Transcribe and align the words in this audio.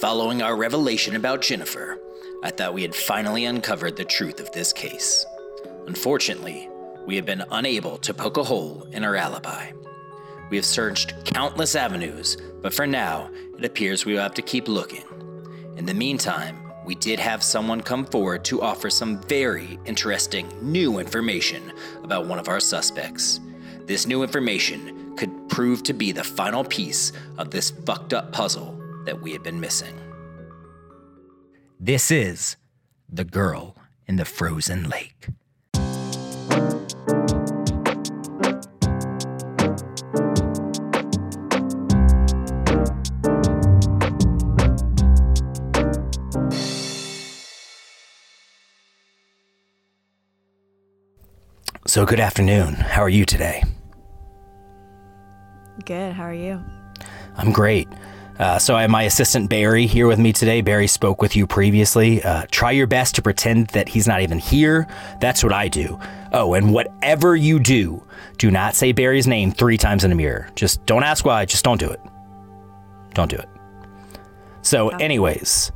following 0.00 0.40
our 0.40 0.56
revelation 0.56 1.14
about 1.14 1.42
Jennifer, 1.42 1.98
I 2.42 2.50
thought 2.50 2.72
we 2.72 2.80
had 2.80 2.94
finally 2.94 3.44
uncovered 3.44 3.96
the 3.96 4.04
truth 4.06 4.40
of 4.40 4.50
this 4.50 4.72
case. 4.72 5.26
Unfortunately, 5.86 6.70
we 7.06 7.16
have 7.16 7.26
been 7.26 7.44
unable 7.50 7.98
to 7.98 8.14
poke 8.14 8.38
a 8.38 8.42
hole 8.42 8.88
in 8.92 9.04
our 9.04 9.14
alibi. 9.14 9.72
We 10.48 10.56
have 10.56 10.64
searched 10.64 11.26
countless 11.26 11.74
avenues, 11.74 12.38
but 12.62 12.72
for 12.72 12.86
now, 12.86 13.28
it 13.58 13.64
appears 13.66 14.06
we 14.06 14.14
will 14.14 14.22
have 14.22 14.32
to 14.34 14.42
keep 14.42 14.68
looking. 14.68 15.04
In 15.76 15.84
the 15.84 15.92
meantime, 15.92 16.56
we 16.86 16.94
did 16.94 17.18
have 17.18 17.42
someone 17.42 17.82
come 17.82 18.06
forward 18.06 18.42
to 18.46 18.62
offer 18.62 18.88
some 18.88 19.20
very 19.24 19.78
interesting 19.84 20.50
new 20.62 20.98
information 20.98 21.74
about 22.02 22.24
one 22.24 22.38
of 22.38 22.48
our 22.48 22.60
suspects. 22.60 23.38
This 23.84 24.06
new 24.06 24.22
information 24.22 25.14
could 25.16 25.50
prove 25.50 25.82
to 25.82 25.92
be 25.92 26.10
the 26.10 26.24
final 26.24 26.64
piece 26.64 27.12
of 27.36 27.50
this 27.50 27.70
fucked 27.70 28.14
up 28.14 28.32
puzzle 28.32 28.79
that 29.04 29.20
we 29.22 29.32
had 29.32 29.42
been 29.42 29.60
missing. 29.60 29.98
This 31.78 32.10
is 32.10 32.56
The 33.08 33.24
Girl 33.24 33.76
in 34.06 34.16
the 34.16 34.24
Frozen 34.24 34.88
Lake. 34.88 35.28
So, 51.86 52.06
good 52.06 52.20
afternoon. 52.20 52.74
How 52.74 53.02
are 53.02 53.08
you 53.08 53.24
today? 53.24 53.64
Good. 55.84 56.12
How 56.12 56.22
are 56.22 56.32
you? 56.32 56.62
I'm 57.36 57.50
great. 57.50 57.88
Uh, 58.38 58.58
so, 58.58 58.74
I 58.74 58.82
have 58.82 58.90
my 58.90 59.02
assistant 59.02 59.50
Barry 59.50 59.86
here 59.86 60.06
with 60.06 60.18
me 60.18 60.32
today. 60.32 60.62
Barry 60.62 60.86
spoke 60.86 61.20
with 61.20 61.36
you 61.36 61.46
previously. 61.46 62.22
Uh, 62.22 62.46
try 62.50 62.70
your 62.70 62.86
best 62.86 63.14
to 63.16 63.22
pretend 63.22 63.66
that 63.68 63.88
he's 63.88 64.06
not 64.06 64.22
even 64.22 64.38
here. 64.38 64.86
That's 65.20 65.44
what 65.44 65.52
I 65.52 65.68
do. 65.68 65.98
Oh, 66.32 66.54
and 66.54 66.72
whatever 66.72 67.36
you 67.36 67.58
do, 67.58 68.02
do 68.38 68.50
not 68.50 68.74
say 68.74 68.92
Barry's 68.92 69.26
name 69.26 69.52
three 69.52 69.76
times 69.76 70.04
in 70.04 70.12
a 70.12 70.14
mirror. 70.14 70.48
Just 70.54 70.84
don't 70.86 71.02
ask 71.02 71.24
why. 71.24 71.44
Just 71.44 71.64
don't 71.64 71.78
do 71.78 71.90
it. 71.90 72.00
Don't 73.12 73.30
do 73.30 73.36
it. 73.36 73.48
So, 74.62 74.88
anyways, 74.88 75.72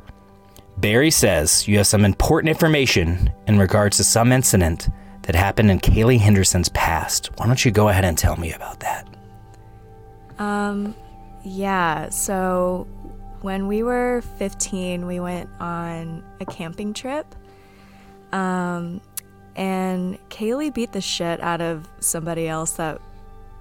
Barry 0.77 1.11
says 1.11 1.67
you 1.67 1.77
have 1.77 1.87
some 1.87 2.05
important 2.05 2.49
information 2.49 3.31
in 3.47 3.57
regards 3.57 3.97
to 3.97 4.03
some 4.03 4.31
incident 4.31 4.89
that 5.23 5.35
happened 5.35 5.71
in 5.71 5.79
Kaylee 5.79 6.19
Henderson's 6.19 6.69
past. 6.69 7.29
Why 7.37 7.47
don't 7.47 7.63
you 7.63 7.71
go 7.71 7.89
ahead 7.89 8.05
and 8.05 8.17
tell 8.17 8.37
me 8.37 8.53
about 8.53 8.79
that? 8.81 9.07
Um, 10.37 10.95
yeah. 11.45 12.09
So 12.09 12.87
when 13.41 13.67
we 13.67 13.83
were 13.83 14.21
15, 14.39 15.05
we 15.05 15.19
went 15.19 15.49
on 15.59 16.23
a 16.41 16.45
camping 16.45 16.93
trip. 16.93 17.33
Um, 18.31 18.99
and 19.55 20.17
Kaylee 20.29 20.73
beat 20.73 20.91
the 20.91 21.01
shit 21.01 21.39
out 21.41 21.61
of 21.61 21.87
somebody 21.99 22.47
else 22.47 22.71
that 22.73 22.99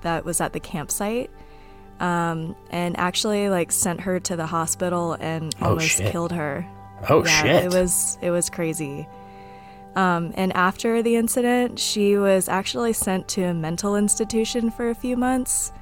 that 0.02 0.24
was 0.24 0.40
at 0.40 0.52
the 0.52 0.60
campsite. 0.60 1.30
Um, 2.00 2.56
and 2.70 2.98
actually 2.98 3.48
like 3.48 3.70
sent 3.70 4.00
her 4.00 4.18
to 4.20 4.34
the 4.36 4.46
hospital 4.46 5.12
and 5.20 5.54
Oh, 5.60 5.70
almost 5.70 5.98
shit. 5.98 6.10
killed 6.10 6.32
her. 6.32 6.66
Oh 7.08 7.24
yeah, 7.24 7.42
shit. 7.42 7.64
It 7.66 7.72
was 7.72 8.18
it 8.20 8.30
was 8.30 8.50
crazy. 8.50 9.06
Um, 9.94 10.32
and 10.34 10.52
after 10.56 11.02
the 11.02 11.14
incident, 11.14 11.78
she 11.78 12.16
was 12.18 12.48
actually 12.48 12.94
sent 12.94 13.28
to 13.28 13.42
a 13.44 13.54
mental 13.54 13.94
institution 13.94 14.72
for 14.72 14.90
a 14.90 14.94
few 14.94 15.16
months. 15.16 15.72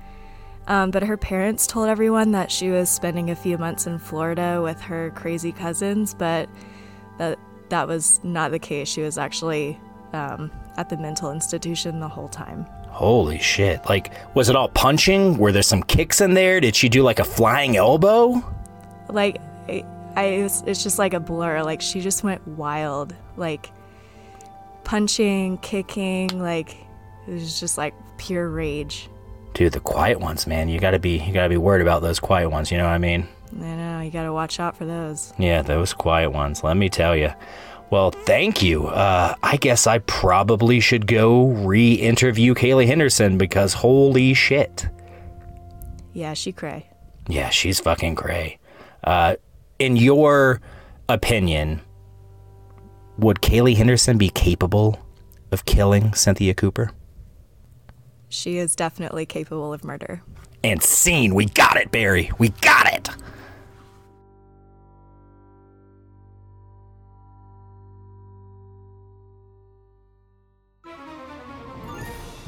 Um, 0.69 0.91
but 0.91 1.03
her 1.03 1.17
parents 1.17 1.67
told 1.67 1.89
everyone 1.89 2.33
that 2.33 2.51
she 2.51 2.71
was 2.71 2.89
spending 2.89 3.31
a 3.31 3.37
few 3.37 3.59
months 3.59 3.87
in 3.87 3.99
Florida 3.99 4.61
with 4.63 4.81
her 4.81 5.11
crazy 5.11 5.53
cousins, 5.53 6.15
but 6.15 6.49
that 7.19 7.39
that 7.69 7.89
was 7.89 8.21
not 8.23 8.51
the 8.51 8.59
case. 8.59 8.89
She 8.89 9.01
was 9.01 9.19
actually 9.19 9.81
um, 10.13 10.51
at 10.77 10.89
the 10.89 10.97
mental 10.97 11.33
institution 11.33 12.01
the 12.01 12.09
whole 12.09 12.29
time. 12.29 12.65
Holy 12.89 13.39
shit. 13.39 13.85
Like, 13.87 14.13
was 14.35 14.51
it 14.51 14.57
all 14.57 14.69
punching? 14.69 15.39
Were 15.39 15.51
there 15.51 15.63
some 15.63 15.83
kicks 15.83 16.21
in 16.21 16.35
there? 16.35 16.61
Did 16.61 16.77
she 16.77 16.89
do 16.89 17.03
like 17.03 17.19
a 17.19 17.25
flying 17.25 17.77
elbow? 17.77 18.45
Like, 19.09 19.39
I, 19.69 19.85
I 20.15 20.25
it's, 20.25 20.63
it's 20.67 20.83
just 20.83 20.99
like 20.99 21.15
a 21.15 21.21
blur. 21.21 21.63
Like 21.63 21.81
she 21.81 22.01
just 22.01 22.23
went 22.23 22.47
wild. 22.47 23.15
Like 23.37 23.71
punching, 24.85 25.59
kicking. 25.59 26.39
Like 26.39 26.77
it 27.27 27.33
was 27.33 27.59
just 27.59 27.79
like 27.79 27.95
pure 28.19 28.49
rage. 28.49 29.09
Dude, 29.55 29.73
the 29.73 29.81
quiet 29.81 30.21
ones, 30.21 30.47
man. 30.47 30.69
You 30.69 30.81
gotta 30.81 30.99
be 30.99 31.19
you 31.19 31.33
gotta 31.33 31.49
be 31.49 31.57
worried 31.57 31.83
about 31.83 32.03
those 32.03 32.19
quiet 32.19 32.51
ones, 32.51 32.71
you 32.71 32.79
know 32.79 32.85
what 32.85 32.93
I 32.93 32.99
mean? 32.99 33.29
I 33.61 33.75
know 33.75 34.01
you 34.01 34.11
gotta 34.11 34.33
watch 34.33 34.59
out 34.59 34.77
for 34.77 34.85
those. 34.87 35.33
Yeah, 35.39 35.63
those 35.63 35.93
quiet 35.93 36.31
ones, 36.31 36.65
let 36.65 36.77
me 36.77 36.89
tell 36.89 37.15
you. 37.15 37.31
Well, 37.91 38.11
thank 38.11 38.63
you. 38.63 38.87
Uh, 38.87 39.35
I 39.43 39.59
guess 39.59 39.87
I 39.87 39.99
probably 39.99 40.81
should 40.81 41.07
go 41.07 41.49
re 41.49 41.93
interview 41.93 42.55
Kaylee 42.55 42.87
Henderson 42.87 43.37
because 43.37 43.75
holy 43.75 44.33
shit. 44.33 44.89
Yeah, 46.15 46.33
she 46.33 46.53
cray. 46.53 46.89
Yeah, 47.29 47.51
she's 47.51 47.81
fucking 47.81 48.15
gray. 48.15 48.59
Uh, 49.05 49.37
in 49.79 49.97
your 49.97 50.63
opinion, 51.09 51.83
would 53.19 53.43
Kaylee 53.43 53.77
Henderson 53.77 54.17
be 54.17 54.31
capable 54.31 54.99
of 55.51 55.67
killing 55.67 56.15
Cynthia 56.15 56.55
Cooper? 56.55 56.93
She 58.33 58.57
is 58.57 58.75
definitely 58.75 59.27
capable 59.27 59.75
of 59.75 59.85
murder. 59.85 60.23
And 60.65 60.83
scene, 60.83 61.35
we 61.35 61.45
got 61.45 61.77
it, 61.77 61.91
Barry. 61.91 62.31
We 62.39 62.49
got 62.49 62.91
it. 62.91 63.11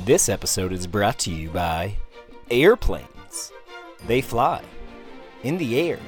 This 0.06 0.30
episode 0.30 0.72
is 0.72 0.86
brought 0.86 1.18
to 1.20 1.30
you 1.30 1.50
by 1.50 1.98
airplanes. 2.50 3.52
They 4.06 4.22
fly 4.22 4.62
in 5.42 5.58
the 5.58 5.78
air. 5.78 5.98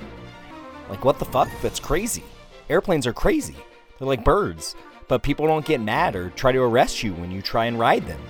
Like, 0.88 1.04
what 1.04 1.18
the 1.18 1.26
fuck? 1.26 1.50
That's 1.60 1.80
crazy. 1.80 2.24
Airplanes 2.70 3.06
are 3.06 3.12
crazy. 3.12 3.56
They're 3.98 4.08
like 4.08 4.24
birds, 4.24 4.74
but 5.06 5.22
people 5.22 5.46
don't 5.46 5.66
get 5.66 5.82
mad 5.82 6.16
or 6.16 6.30
try 6.30 6.52
to 6.52 6.62
arrest 6.62 7.02
you 7.02 7.12
when 7.12 7.30
you 7.30 7.42
try 7.42 7.66
and 7.66 7.78
ride 7.78 8.06
them. 8.06 8.20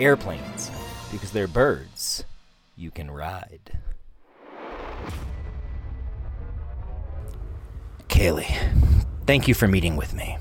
Airplanes, 0.00 0.70
because 1.12 1.30
they're 1.30 1.46
birds 1.46 2.24
you 2.76 2.90
can 2.90 3.10
ride. 3.10 3.78
Kaylee, 8.08 9.04
thank 9.26 9.48
you 9.48 9.54
for 9.54 9.68
meeting 9.68 9.96
with 9.96 10.14
me. 10.14 10.38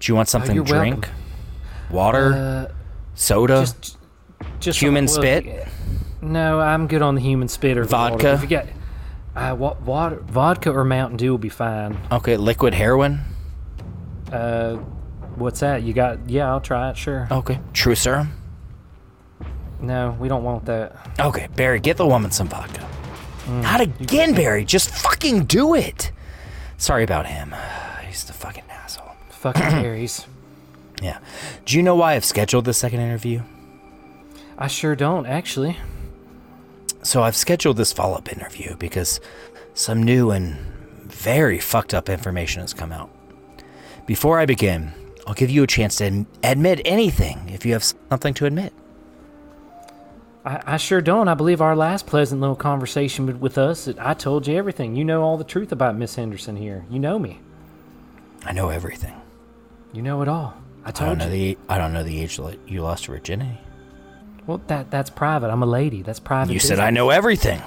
Do 0.00 0.10
you 0.10 0.16
want 0.16 0.28
something 0.28 0.54
you're 0.54 0.64
to 0.64 0.72
drink? 0.72 1.04
welcome. 1.04 1.96
Water? 1.96 2.32
Uh, 2.32 2.72
soda? 3.14 3.60
just, 3.60 3.98
just 4.58 4.80
human 4.80 5.06
well, 5.06 5.14
spit? 5.14 5.68
No, 6.20 6.60
I'm 6.60 6.86
good 6.86 7.02
on 7.02 7.14
the 7.14 7.20
human 7.20 7.48
spit 7.48 7.76
or 7.76 7.82
water. 7.82 8.16
Vodka? 8.16 8.32
If 8.34 8.42
you 8.42 8.48
got 8.48 8.66
uh, 9.36 9.54
wa- 9.56 9.76
water, 9.84 10.16
vodka 10.16 10.72
or 10.72 10.84
Mountain 10.84 11.18
Dew 11.18 11.30
will 11.30 11.38
be 11.38 11.48
fine. 11.48 11.96
okay, 12.10 12.36
liquid 12.36 12.74
heroin? 12.74 13.20
Uh, 14.30 14.78
what's 15.36 15.60
that? 15.60 15.82
You 15.82 15.92
got? 15.92 16.28
Yeah, 16.28 16.50
I'll 16.50 16.60
try 16.60 16.90
it. 16.90 16.96
Sure. 16.96 17.28
Okay. 17.30 17.60
True 17.72 17.94
serum? 17.94 18.32
No, 19.80 20.16
we 20.20 20.28
don't 20.28 20.44
want 20.44 20.64
that. 20.66 20.94
Okay, 21.18 21.48
Barry, 21.56 21.80
get 21.80 21.96
the 21.96 22.06
woman 22.06 22.30
some 22.30 22.48
vodka. 22.48 22.88
Mm, 23.46 23.62
Not 23.62 23.80
again, 23.80 24.34
Barry. 24.34 24.64
Just 24.64 24.90
fucking 24.90 25.44
do 25.46 25.74
it. 25.74 26.12
Sorry 26.76 27.02
about 27.02 27.26
him. 27.26 27.54
He's 28.06 28.24
the 28.24 28.32
fucking 28.32 28.64
asshole. 28.70 29.12
Fucking 29.30 29.62
carries. 29.82 30.26
Yeah. 31.02 31.18
Do 31.64 31.76
you 31.76 31.82
know 31.82 31.96
why 31.96 32.14
I've 32.14 32.24
scheduled 32.24 32.64
this 32.64 32.78
second 32.78 33.00
interview? 33.00 33.42
I 34.56 34.68
sure 34.68 34.94
don't 34.94 35.26
actually. 35.26 35.76
So 37.02 37.24
I've 37.24 37.34
scheduled 37.34 37.76
this 37.76 37.92
follow 37.92 38.14
up 38.16 38.32
interview 38.32 38.76
because 38.76 39.20
some 39.74 40.00
new 40.04 40.30
and 40.30 40.56
very 41.02 41.58
fucked 41.58 41.92
up 41.94 42.08
information 42.08 42.60
has 42.60 42.72
come 42.72 42.92
out. 42.92 43.10
Before 44.06 44.38
I 44.38 44.46
begin, 44.46 44.92
I'll 45.26 45.34
give 45.34 45.50
you 45.50 45.62
a 45.62 45.66
chance 45.66 45.96
to 45.96 46.26
admit 46.42 46.80
anything 46.84 47.48
if 47.48 47.64
you 47.64 47.72
have 47.74 47.84
something 47.84 48.34
to 48.34 48.46
admit. 48.46 48.72
I, 50.44 50.74
I 50.74 50.76
sure 50.76 51.00
don't. 51.00 51.28
I 51.28 51.34
believe 51.34 51.60
our 51.60 51.76
last 51.76 52.06
pleasant 52.06 52.40
little 52.40 52.56
conversation 52.56 53.26
with, 53.26 53.36
with 53.36 53.58
us, 53.58 53.88
I 53.98 54.14
told 54.14 54.46
you 54.48 54.56
everything. 54.56 54.96
You 54.96 55.04
know 55.04 55.22
all 55.22 55.36
the 55.36 55.44
truth 55.44 55.70
about 55.70 55.96
Miss 55.96 56.16
Henderson 56.16 56.56
here. 56.56 56.84
You 56.90 56.98
know 56.98 57.18
me. 57.18 57.40
I 58.44 58.52
know 58.52 58.68
everything. 58.70 59.14
You 59.92 60.02
know 60.02 60.22
it 60.22 60.28
all. 60.28 60.54
I 60.84 60.88
I 60.88 60.90
don't 60.90 60.94
told 61.06 61.18
know 61.18 61.24
you. 61.26 61.54
the 61.54 61.58
I 61.68 61.78
don't 61.78 61.92
know 61.92 62.02
the 62.02 62.20
age 62.20 62.38
that 62.38 62.58
you 62.66 62.82
lost 62.82 63.06
your 63.06 63.16
virginity. 63.16 63.58
Well, 64.46 64.60
that 64.66 64.90
that's 64.90 65.10
private. 65.10 65.50
I'm 65.50 65.62
a 65.62 65.66
lady. 65.66 66.02
That's 66.02 66.18
private. 66.18 66.52
You 66.52 66.58
said. 66.58 66.80
I 66.80 66.90
know 66.90 67.10
everything. 67.10 67.62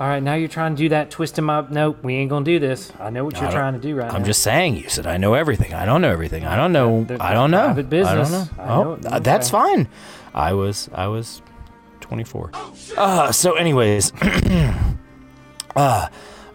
All 0.00 0.06
right, 0.08 0.22
now 0.22 0.32
you're 0.32 0.48
trying 0.48 0.74
to 0.76 0.82
do 0.82 0.88
that, 0.88 1.10
twisting 1.10 1.50
up. 1.50 1.70
Nope, 1.70 1.98
we 2.02 2.14
ain't 2.14 2.30
gonna 2.30 2.42
do 2.44 2.58
this. 2.58 2.90
I 2.98 3.10
know 3.10 3.26
what 3.26 3.36
I 3.36 3.40
you're 3.42 3.50
don't- 3.50 3.58
trying 3.60 3.74
to 3.74 3.78
do 3.80 3.94
right 3.96 4.08
now. 4.10 4.16
I'm 4.16 4.24
just 4.24 4.40
saying. 4.40 4.76
You 4.76 4.88
said 4.88 5.06
I 5.06 5.18
know 5.18 5.34
everything. 5.34 5.74
I 5.74 5.84
don't 5.84 6.00
know 6.00 6.10
everything. 6.10 6.46
I 6.46 6.56
don't 6.56 6.72
know. 6.72 7.04
They're- 7.04 7.18
I 7.20 7.34
don't 7.34 7.50
know. 7.50 7.66
private 7.66 7.90
business. 7.90 8.32
I 8.32 8.34
don't 8.34 8.58
I 8.58 8.66
know. 8.68 8.82
know 8.84 8.90
Oh, 8.92 9.10
th- 9.10 9.22
that's 9.22 9.52
Okay. 9.52 9.62
fine. 9.62 9.88
I 10.34 10.54
was 10.54 10.88
I 10.94 11.06
was 11.08 11.42
24. 12.00 12.50
Uh, 12.96 13.30
so 13.30 13.52
anyways, 13.56 14.12
uh, 15.76 16.06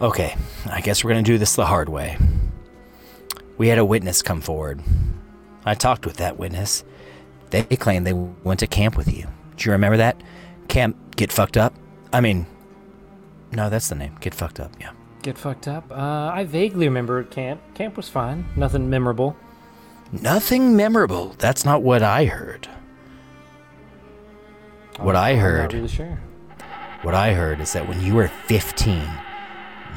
Okay, 0.02 0.36
I 0.70 0.82
guess 0.82 1.04
we're 1.04 1.12
gonna 1.12 1.22
do 1.24 1.38
this 1.38 1.56
the 1.56 1.68
hard 1.68 1.88
way. 1.88 2.18
We 3.58 3.70
had 3.70 3.78
a 3.78 3.86
witness 3.86 4.22
come 4.22 4.42
forward. 4.42 4.82
I 5.66 5.74
talked 5.76 6.06
with 6.06 6.18
that 6.18 6.38
witness. 6.38 6.84
They 7.52 7.62
claimed 7.64 8.06
they 8.06 8.14
went 8.14 8.60
to 8.62 8.68
camp 8.68 8.98
with 8.98 9.08
you. 9.08 9.28
Do 9.56 9.66
you 9.70 9.72
remember 9.72 9.98
that? 9.98 10.20
Camp 10.68 10.98
Get 11.16 11.32
Fucked 11.32 11.56
Up? 11.58 11.74
I 12.12 12.20
mean, 12.20 12.46
no, 13.56 13.70
that's 13.70 13.90
the 13.90 13.96
name. 13.96 14.16
Get 14.20 14.34
Fucked 14.34 14.60
Up, 14.60 14.72
yeah. 14.80 14.92
Get 15.24 15.38
fucked 15.40 15.68
up. 15.68 15.92
Uh, 15.92 16.30
I 16.34 16.44
vaguely 16.44 16.88
remember 16.88 17.24
camp. 17.24 17.60
Camp 17.74 17.98
was 17.98 18.08
fine. 18.08 18.46
Nothing 18.56 18.92
memorable. 18.92 19.36
Nothing 20.12 20.76
memorable. 20.76 21.34
That's 21.40 21.66
not 21.66 21.82
what 21.82 22.04
I 22.04 22.26
heard. 22.26 22.68
What 25.00 25.16
I 25.16 25.32
I'm 25.32 25.40
heard. 25.40 25.62
not 25.64 25.74
really 25.74 25.88
sure. 25.88 26.20
What 27.02 27.16
I 27.16 27.34
heard 27.34 27.60
is 27.60 27.74
that 27.74 27.88
when 27.90 28.02
you 28.02 28.14
were 28.14 28.28
15, 28.28 29.02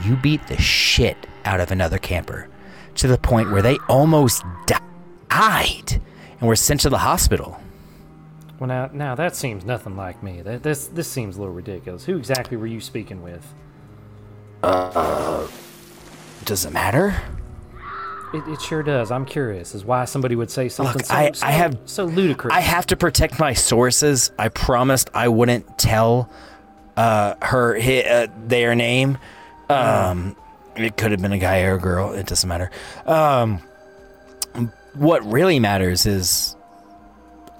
you 0.04 0.16
beat 0.16 0.46
the 0.46 0.56
shit 0.58 1.26
out 1.44 1.61
of 1.61 1.70
another 1.70 1.99
camper 1.99 2.49
to 2.94 3.06
the 3.06 3.19
point 3.19 3.50
where 3.50 3.62
they 3.62 3.76
almost 3.88 4.43
di- 4.66 4.81
died 5.28 6.00
and 6.40 6.49
were 6.49 6.56
sent 6.56 6.81
to 6.81 6.90
the 6.90 6.99
hospital. 6.99 7.61
Well, 8.58 8.66
now, 8.69 8.90
now 8.93 9.14
that 9.14 9.37
seems 9.37 9.64
nothing 9.64 9.96
like 9.96 10.22
me. 10.22 10.43
That, 10.43 10.62
this, 10.62 10.87
this 10.88 11.08
seems 11.10 11.37
a 11.37 11.40
little 11.40 11.55
ridiculous. 11.55 12.05
Who 12.05 12.16
exactly 12.16 12.56
were 12.56 12.66
you 12.66 12.81
speaking 12.81 13.22
with? 13.22 13.46
Uh, 14.62 15.46
Does 16.44 16.64
it 16.64 16.72
matter? 16.72 17.20
It, 18.34 18.46
it 18.49 18.60
sure 18.60 18.82
does. 18.82 19.10
I'm 19.10 19.25
curious 19.25 19.75
as 19.75 19.84
why 19.84 20.05
somebody 20.05 20.34
would 20.37 20.50
say 20.50 20.69
something 20.69 21.02
so, 21.05 21.14
I- 21.14 21.31
so, 21.32 21.46
I 21.46 21.50
have- 21.52 21.78
so 21.87 22.05
ludicrous. 22.05 22.52
I 22.52 22.60
have 22.60 22.87
to 22.87 22.96
protect 22.96 23.38
my 23.38 23.52
sources. 23.55 24.32
I 24.38 24.49
promised 24.49 25.08
I 25.14 25.28
wouldn't 25.28 25.78
tell 25.78 26.28
uh, 26.96 27.34
her 27.40 27.81
hi, 27.81 28.00
uh, 28.02 28.26
their 28.46 28.75
name. 28.75 29.19
Um, 29.70 30.34
it 30.76 30.96
could 30.96 31.12
have 31.12 31.22
been 31.22 31.32
a 31.32 31.38
guy 31.38 31.62
or 31.62 31.75
a 31.75 31.78
girl. 31.78 32.12
It 32.12 32.26
doesn't 32.26 32.49
matter. 32.49 32.70
Um, 33.06 33.61
what 34.94 35.25
really 35.25 35.61
matters 35.61 36.06
is 36.06 36.56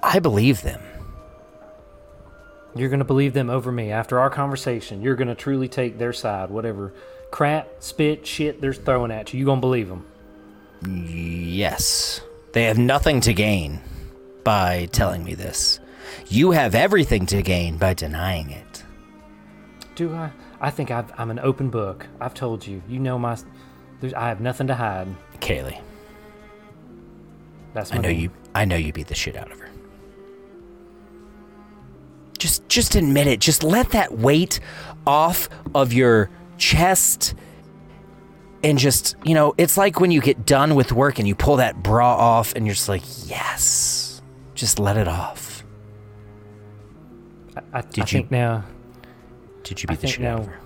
I 0.03 0.19
believe 0.19 0.61
them. 0.61 0.81
You're 2.75 2.89
going 2.89 2.99
to 2.99 3.05
believe 3.05 3.33
them 3.33 3.49
over 3.49 3.71
me 3.71 3.91
after 3.91 4.19
our 4.19 4.29
conversation. 4.29 5.01
You're 5.01 5.15
going 5.15 5.27
to 5.27 5.35
truly 5.35 5.67
take 5.67 5.97
their 5.97 6.13
side, 6.13 6.49
whatever 6.49 6.93
crap, 7.31 7.67
spit, 7.79 8.25
shit 8.25 8.61
they're 8.61 8.73
throwing 8.73 9.11
at 9.11 9.33
you. 9.33 9.39
You're 9.39 9.45
going 9.45 9.59
to 9.59 9.61
believe 9.61 9.89
them. 9.89 10.05
Yes. 10.87 12.21
They 12.53 12.63
have 12.63 12.77
nothing 12.77 13.21
to 13.21 13.33
gain 13.33 13.79
by 14.43 14.87
telling 14.91 15.23
me 15.23 15.35
this. 15.35 15.79
You 16.27 16.51
have 16.51 16.73
everything 16.75 17.25
to 17.27 17.41
gain 17.41 17.77
by 17.77 17.93
denying 17.93 18.49
it. 18.49 18.83
Do 19.95 20.13
I? 20.13 20.31
I 20.61 20.69
think 20.71 20.91
I've, 20.91 21.11
I'm 21.19 21.29
an 21.29 21.39
open 21.39 21.69
book. 21.69 22.07
I've 22.19 22.33
told 22.33 22.65
you. 22.65 22.81
You 22.87 22.99
know 22.99 23.19
my. 23.19 23.37
There's, 24.01 24.13
I 24.13 24.29
have 24.29 24.41
nothing 24.41 24.67
to 24.67 24.75
hide. 24.75 25.07
Kaylee, 25.39 25.79
That's 27.73 27.91
I 27.93 27.95
know 27.95 28.09
name. 28.09 28.19
you 28.19 28.31
I 28.55 28.65
know 28.65 28.75
you 28.75 28.91
beat 28.91 29.07
the 29.07 29.15
shit 29.15 29.35
out 29.35 29.51
of 29.51 29.59
her. 29.59 29.68
Just 32.39 32.67
just 32.67 32.95
admit 32.95 33.27
it. 33.27 33.39
Just 33.39 33.63
let 33.63 33.91
that 33.91 34.17
weight 34.17 34.59
off 35.05 35.47
of 35.75 35.93
your 35.93 36.29
chest 36.57 37.35
and 38.63 38.77
just, 38.77 39.15
you 39.23 39.33
know, 39.33 39.53
it's 39.57 39.77
like 39.77 39.99
when 40.01 40.11
you 40.11 40.19
get 40.21 40.45
done 40.45 40.75
with 40.75 40.91
work 40.91 41.19
and 41.19 41.27
you 41.27 41.35
pull 41.35 41.57
that 41.57 41.81
bra 41.83 42.15
off 42.15 42.53
and 42.55 42.65
you're 42.65 42.75
just 42.75 42.89
like, 42.89 43.03
"Yes." 43.29 44.21
Just 44.55 44.79
let 44.79 44.97
it 44.97 45.07
off. 45.07 45.63
I, 47.55 47.61
I, 47.79 47.81
Did 47.81 47.99
I 47.99 48.01
you- 48.01 48.05
think 48.05 48.31
now. 48.31 48.63
Did 49.63 49.81
you 49.83 49.87
I 49.89 49.93
beat 49.93 50.01
the 50.01 50.07
think 50.07 50.13
shit 50.15 50.25
out 50.25 50.39
of 50.41 50.45
now- 50.47 50.51
her? 50.53 50.59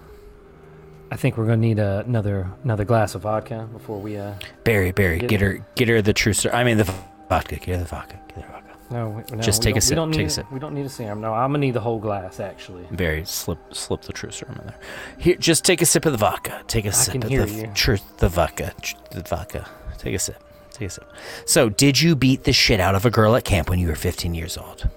I 1.11 1.15
think 1.15 1.37
we're 1.37 1.45
gonna 1.45 1.57
need 1.57 1.77
another 1.77 2.49
another 2.63 2.85
glass 2.85 3.13
of 3.13 3.21
vodka 3.21 3.69
before 3.71 3.99
we. 3.99 4.17
uh 4.17 4.33
Barry, 4.63 4.91
Barry, 4.91 5.19
Get- 5.19 5.29
get 5.29 5.41
her 5.41 5.65
get 5.75 5.87
her 5.89 6.01
the 6.01 6.13
true 6.13 6.33
story. 6.33 6.55
I 6.55 6.63
mean 6.63 6.77
the 6.77 6.91
vodka. 7.29 7.57
Get 7.57 7.67
her 7.67 7.77
the 7.77 7.85
vodka. 7.85 8.19
Get 8.29 8.37
her 8.37 8.41
the 8.41 8.47
vodka. 8.47 8.62
No, 8.93 9.09
we- 9.09 9.35
no 9.35 9.41
Just 9.41 9.63
take 9.63 9.75
a 9.75 9.81
sip, 9.81 9.93
We 9.93 9.95
don't 9.95 10.11
take 10.11 10.19
need 10.19 10.25
a 10.25 10.29
sip. 10.29 10.51
We 10.51 10.59
don't 10.59 10.75
need 10.75 10.85
a 10.85 10.89
serum. 10.89 11.19
No, 11.19 11.33
I'm 11.33 11.49
gonna 11.49 11.57
need 11.57 11.73
the 11.73 11.79
whole 11.81 11.97
glass 11.99 12.39
actually. 12.39 12.83
Barry 12.91 13.25
slip 13.25 13.57
slip 13.73 14.01
the 14.03 14.13
true 14.13 14.29
serum 14.29 14.57
in 14.61 14.67
there. 14.67 14.79
Here, 15.17 15.35
just 15.35 15.65
take 15.65 15.81
a 15.81 15.85
sip 15.85 16.05
of 16.05 16.11
the 16.11 16.17
vodka. 16.19 16.61
Take 16.67 16.85
a 16.85 16.91
sip 16.91 17.13
can 17.13 17.23
of 17.23 17.29
hear 17.29 17.45
the 17.45 17.51
you. 17.61 17.67
truth, 17.73 18.03
the 18.17 18.29
vodka, 18.29 18.71
tr- 18.81 18.95
the 19.09 19.23
vodka. 19.23 19.67
Take 19.97 20.13
a 20.13 20.19
sip. 20.19 20.43
Take 20.73 20.87
a 20.87 20.91
sip. 20.91 21.11
So, 21.45 21.69
did 21.69 22.01
you 22.01 22.15
beat 22.15 22.43
the 22.43 22.53
shit 22.53 22.79
out 22.79 22.93
of 22.93 23.03
a 23.05 23.09
girl 23.09 23.35
at 23.35 23.43
camp 23.45 23.67
when 23.69 23.79
you 23.79 23.87
were 23.87 23.95
15 23.95 24.35
years 24.35 24.57
old? 24.57 24.87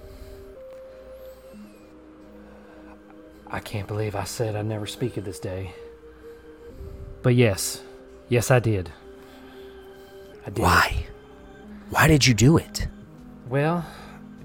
I 3.49 3.59
can't 3.59 3.87
believe 3.87 4.15
I 4.15 4.25
said 4.25 4.55
I'd 4.55 4.65
never 4.65 4.85
speak 4.85 5.17
of 5.17 5.23
this 5.25 5.39
day. 5.39 5.71
But 7.23 7.35
yes, 7.35 7.81
yes, 8.29 8.51
I 8.51 8.59
did. 8.59 8.91
I 10.45 10.49
did. 10.51 10.59
Why? 10.61 11.05
Why 11.89 12.07
did 12.07 12.27
you 12.27 12.33
do 12.33 12.57
it? 12.57 12.87
Well, 13.49 13.85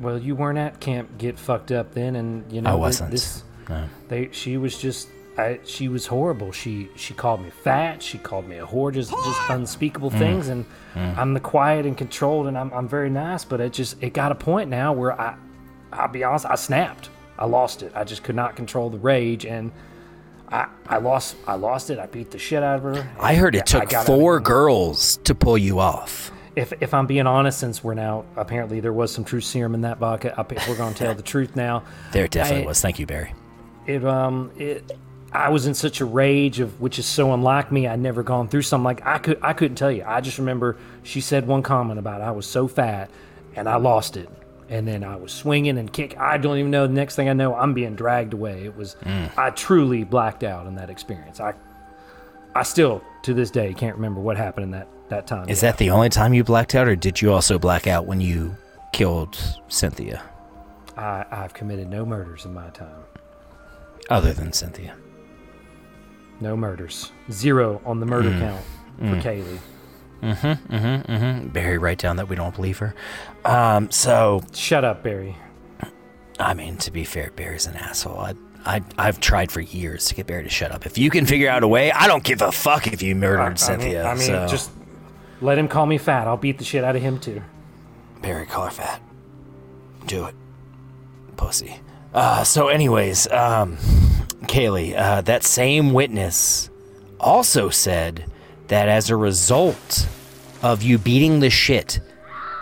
well, 0.00 0.18
you 0.18 0.34
weren't 0.34 0.58
at 0.58 0.80
camp. 0.80 1.18
Get 1.18 1.38
fucked 1.38 1.72
up 1.72 1.92
then, 1.94 2.16
and 2.16 2.50
you 2.52 2.60
know 2.62 2.70
I 2.70 2.74
wasn't. 2.74 3.10
This, 3.10 3.42
No. 3.68 3.88
they, 4.08 4.28
she 4.32 4.56
was 4.56 4.78
just, 4.78 5.08
I, 5.38 5.60
she 5.64 5.88
was 5.88 6.06
horrible. 6.06 6.52
She, 6.52 6.88
she 6.96 7.14
called 7.14 7.42
me 7.42 7.50
fat. 7.50 8.02
She 8.02 8.18
called 8.18 8.46
me 8.48 8.58
a 8.58 8.66
whore. 8.66 8.92
Just, 8.92 9.10
just 9.10 9.40
unspeakable 9.50 10.10
Mm. 10.10 10.18
things. 10.18 10.48
And 10.48 10.64
I'm 10.94 11.34
the 11.34 11.40
quiet 11.40 11.86
and 11.86 11.96
controlled, 11.96 12.46
and 12.46 12.56
I'm, 12.58 12.72
I'm 12.72 12.88
very 12.88 13.10
nice. 13.10 13.44
But 13.44 13.60
it 13.60 13.72
just, 13.72 14.02
it 14.02 14.12
got 14.12 14.32
a 14.32 14.34
point 14.34 14.68
now 14.70 14.92
where 14.92 15.18
I, 15.20 15.36
I'll 15.92 16.08
be 16.08 16.24
honest, 16.24 16.46
I 16.46 16.54
snapped. 16.56 17.08
I 17.38 17.46
lost 17.46 17.82
it. 17.82 17.92
I 17.94 18.04
just 18.04 18.22
could 18.22 18.36
not 18.36 18.56
control 18.56 18.88
the 18.90 18.98
rage, 18.98 19.46
and 19.46 19.72
I, 20.48 20.66
I 20.86 20.98
lost, 20.98 21.36
I 21.46 21.54
lost 21.54 21.90
it. 21.90 21.98
I 21.98 22.06
beat 22.06 22.30
the 22.30 22.38
shit 22.38 22.62
out 22.62 22.76
of 22.76 22.82
her. 22.82 23.08
I 23.18 23.34
heard 23.34 23.54
it 23.54 23.72
Yeah, 23.72 23.80
I 23.80 23.84
took 23.86 24.06
four 24.06 24.38
girls 24.38 25.16
to 25.24 25.34
pull 25.34 25.56
you 25.58 25.78
off. 25.80 26.30
If 26.56 26.72
if 26.82 26.92
I'm 26.94 27.06
being 27.06 27.26
honest, 27.26 27.58
since 27.58 27.82
we're 27.82 27.94
now 27.94 28.24
apparently 28.36 28.80
there 28.80 28.92
was 28.92 29.12
some 29.12 29.24
true 29.24 29.40
serum 29.40 29.74
in 29.74 29.80
that 29.82 29.98
vodka, 29.98 30.34
I, 30.36 30.42
if 30.54 30.68
we're 30.68 30.76
going 30.76 30.92
to 30.94 30.98
tell 30.98 31.14
the 31.14 31.22
truth 31.22 31.56
now. 31.56 31.84
There 32.12 32.28
definitely 32.28 32.64
I- 32.64 32.66
was. 32.66 32.80
Thank 32.80 32.98
you, 32.98 33.06
Barry. 33.06 33.34
It 33.86 34.04
um 34.04 34.50
it. 34.56 34.92
I 35.34 35.48
was 35.48 35.66
in 35.66 35.72
such 35.72 36.02
a 36.02 36.04
rage 36.04 36.60
of 36.60 36.78
which 36.80 36.98
is 36.98 37.06
so 37.06 37.32
unlike 37.32 37.72
me. 37.72 37.88
I'd 37.88 37.98
never 38.00 38.22
gone 38.22 38.48
through 38.48 38.62
something 38.62 38.84
like 38.84 39.04
I 39.06 39.18
could 39.18 39.38
I 39.42 39.54
couldn't 39.54 39.76
tell 39.76 39.90
you. 39.90 40.04
I 40.06 40.20
just 40.20 40.38
remember 40.38 40.76
she 41.02 41.20
said 41.22 41.46
one 41.46 41.62
comment 41.62 41.98
about 41.98 42.20
I 42.20 42.30
was 42.32 42.44
so 42.46 42.68
fat 42.68 43.10
and 43.56 43.68
I 43.68 43.76
lost 43.76 44.16
it. 44.16 44.28
And 44.68 44.86
then 44.88 45.04
I 45.04 45.16
was 45.16 45.32
swinging 45.32 45.76
and 45.78 45.92
kick. 45.92 46.16
I 46.18 46.38
don't 46.38 46.56
even 46.56 46.70
know. 46.70 46.86
The 46.86 46.94
next 46.94 47.14
thing 47.16 47.28
I 47.28 47.34
know, 47.34 47.54
I'm 47.54 47.74
being 47.74 47.94
dragged 47.94 48.32
away. 48.32 48.64
It 48.64 48.76
was 48.76 48.96
I 49.36 49.50
truly 49.50 50.04
blacked 50.04 50.44
out 50.44 50.66
in 50.66 50.74
that 50.76 50.90
experience. 50.90 51.40
I 51.40 51.54
I 52.54 52.62
still 52.62 53.02
to 53.22 53.32
this 53.34 53.50
day 53.50 53.72
can't 53.74 53.96
remember 53.96 54.20
what 54.20 54.36
happened 54.36 54.64
in 54.64 54.70
that 54.72 54.88
that 55.12 55.26
time. 55.26 55.48
Is 55.48 55.60
that 55.60 55.78
the 55.78 55.90
only 55.90 56.08
time 56.08 56.32
you 56.34 56.42
blacked 56.42 56.74
out, 56.74 56.88
or 56.88 56.96
did 56.96 57.20
you 57.20 57.32
also 57.32 57.58
black 57.58 57.86
out 57.86 58.06
when 58.06 58.20
you 58.20 58.56
killed 58.92 59.36
Cynthia? 59.68 60.22
I, 60.96 61.24
I've 61.30 61.54
committed 61.54 61.88
no 61.88 62.04
murders 62.04 62.44
in 62.44 62.52
my 62.54 62.68
time. 62.70 63.04
Other 64.10 64.32
than 64.32 64.52
Cynthia. 64.52 64.94
No 66.40 66.56
murders. 66.56 67.12
Zero 67.30 67.80
on 67.84 68.00
the 68.00 68.06
murder 68.06 68.30
count 68.30 68.62
for 68.98 69.28
Kaylee. 69.28 69.58
Mhm, 70.22 70.58
mhm, 70.68 71.06
mhm. 71.06 71.52
Barry, 71.52 71.78
write 71.78 71.98
down 71.98 72.16
that 72.16 72.28
we 72.28 72.36
don't 72.36 72.54
believe 72.54 72.78
her. 72.78 72.94
Um, 73.44 73.90
so 73.90 74.42
Shut 74.52 74.84
up, 74.84 75.02
Barry. 75.02 75.36
I 76.38 76.54
mean, 76.54 76.76
to 76.78 76.90
be 76.90 77.04
fair, 77.04 77.30
Barry's 77.36 77.66
an 77.66 77.76
asshole. 77.76 78.18
I, 78.18 78.34
I, 78.64 78.80
I've 78.98 79.20
tried 79.20 79.50
for 79.52 79.60
years 79.60 80.06
to 80.08 80.14
get 80.14 80.26
Barry 80.26 80.42
to 80.44 80.48
shut 80.48 80.70
up. 80.72 80.86
If 80.86 80.96
you 80.98 81.10
can 81.10 81.26
figure 81.26 81.48
out 81.48 81.62
a 81.62 81.68
way, 81.68 81.90
I 81.92 82.06
don't 82.06 82.22
give 82.24 82.40
a 82.42 82.50
fuck 82.52 82.86
if 82.86 83.02
you 83.02 83.14
murdered 83.14 83.40
I- 83.40 83.44
I 83.44 83.48
mean- 83.48 83.56
Cynthia. 83.56 84.04
I 84.06 84.14
mean, 84.14 84.26
so. 84.26 84.46
just 84.48 84.70
let 85.42 85.58
him 85.58 85.68
call 85.68 85.86
me 85.86 85.98
fat. 85.98 86.26
I'll 86.26 86.36
beat 86.36 86.58
the 86.58 86.64
shit 86.64 86.84
out 86.84 86.96
of 86.96 87.02
him 87.02 87.18
too. 87.18 87.42
Barry, 88.22 88.46
call 88.46 88.64
her 88.64 88.70
fat. 88.70 89.02
Do 90.06 90.26
it, 90.26 90.34
pussy. 91.36 91.80
Uh, 92.14 92.44
so, 92.44 92.68
anyways, 92.68 93.26
um, 93.32 93.76
Kaylee, 94.44 94.96
uh, 94.96 95.20
that 95.22 95.44
same 95.44 95.92
witness 95.92 96.70
also 97.18 97.68
said 97.68 98.26
that 98.68 98.88
as 98.88 99.10
a 99.10 99.16
result 99.16 100.06
of 100.62 100.82
you 100.82 100.98
beating 100.98 101.40
the 101.40 101.50
shit 101.50 102.00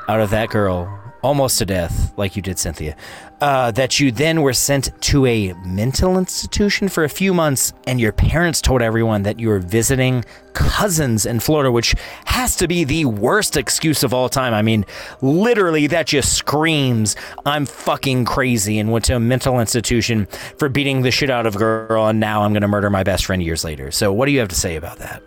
out 0.09 0.21
of 0.21 0.31
that 0.31 0.49
girl 0.49 1.10
almost 1.23 1.59
to 1.59 1.67
death, 1.67 2.13
like 2.17 2.37
you 2.37 2.43
did 2.43 2.59
Cynthia, 2.59 2.97
uh, 3.41 3.71
that 3.73 3.99
you 3.99 4.13
then 4.13 4.43
were 4.43 4.53
sent 4.53 4.91
to 5.03 5.27
a 5.27 5.53
mental 5.65 6.19
institution 6.19 6.89
for 6.89 7.05
a 7.05 7.09
few 7.09 7.33
months, 7.33 7.73
and 7.87 8.01
your 8.01 8.13
parents 8.13 8.61
told 8.61 8.83
everyone 8.83 9.23
that 9.23 9.39
you 9.39 9.49
were 9.49 9.59
visiting 9.59 10.25
cousins 10.53 11.27
in 11.27 11.41
Florida, 11.41 11.71
which 11.71 11.95
has 12.27 12.57
to 12.57 12.69
be 12.69 12.85
the 12.85 13.05
worst 13.05 13.57
excuse 13.57 14.03
of 14.03 14.13
all 14.13 14.29
time. 14.29 14.53
I 14.53 14.63
mean, 14.63 14.85
literally, 15.23 15.87
that 15.89 16.07
just 16.07 16.35
screams, 16.35 17.17
I'm 17.47 17.67
fucking 17.67 18.25
crazy, 18.25 18.79
and 18.79 18.93
went 18.93 19.05
to 19.07 19.17
a 19.17 19.21
mental 19.21 19.61
institution 19.61 20.27
for 20.59 20.69
beating 20.69 21.03
the 21.03 21.11
shit 21.11 21.31
out 21.31 21.47
of 21.47 21.57
a 21.57 21.59
girl, 21.59 22.07
and 22.09 22.21
now 22.21 22.43
I'm 22.43 22.53
going 22.53 22.63
to 22.63 22.69
murder 22.69 22.91
my 22.91 23.03
best 23.03 23.27
friend 23.27 23.43
years 23.43 23.65
later. 23.65 23.91
So, 23.91 24.13
what 24.13 24.27
do 24.27 24.33
you 24.33 24.41
have 24.41 24.49
to 24.49 24.55
say 24.55 24.77
about 24.77 24.99
that? 24.99 25.23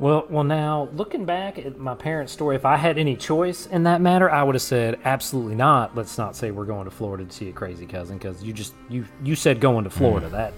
Well, 0.00 0.26
well, 0.30 0.44
now 0.44 0.88
looking 0.94 1.26
back 1.26 1.58
at 1.58 1.78
my 1.78 1.94
parents' 1.94 2.32
story, 2.32 2.56
if 2.56 2.64
I 2.64 2.76
had 2.76 2.96
any 2.96 3.16
choice 3.16 3.66
in 3.66 3.82
that 3.84 4.00
matter, 4.00 4.30
I 4.30 4.42
would 4.42 4.54
have 4.54 4.62
said 4.62 4.98
absolutely 5.04 5.54
not. 5.54 5.94
Let's 5.94 6.16
not 6.16 6.34
say 6.34 6.50
we're 6.50 6.64
going 6.64 6.86
to 6.86 6.90
Florida 6.90 7.24
to 7.26 7.30
see 7.32 7.50
a 7.50 7.52
crazy 7.52 7.84
cousin 7.86 8.16
because 8.16 8.42
you 8.42 8.54
just 8.54 8.72
you 8.88 9.04
you 9.22 9.36
said 9.36 9.60
going 9.60 9.84
to 9.84 9.90
Florida. 9.90 10.28
Mm. 10.28 10.32
That 10.32 10.54